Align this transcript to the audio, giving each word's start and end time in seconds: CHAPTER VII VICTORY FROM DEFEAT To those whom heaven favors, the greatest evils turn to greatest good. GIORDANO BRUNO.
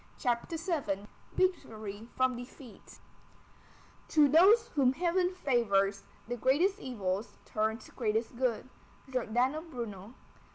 CHAPTER 0.17 0.57
VII 0.57 1.05
VICTORY 1.35 2.07
FROM 2.17 2.35
DEFEAT 2.35 2.97
To 4.07 4.27
those 4.27 4.69
whom 4.69 4.93
heaven 4.93 5.29
favors, 5.29 6.05
the 6.27 6.37
greatest 6.37 6.79
evils 6.79 7.37
turn 7.45 7.77
to 7.77 7.91
greatest 7.91 8.35
good. 8.35 8.67
GIORDANO 9.11 9.61
BRUNO. 9.69 10.15